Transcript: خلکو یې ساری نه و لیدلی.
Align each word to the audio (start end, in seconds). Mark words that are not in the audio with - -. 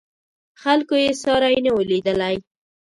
خلکو 0.61 0.95
یې 1.03 1.11
ساری 1.23 1.57
نه 1.65 1.71
و 1.75 1.79
لیدلی. 1.89 2.35